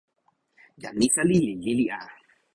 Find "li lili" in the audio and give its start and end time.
1.45-1.85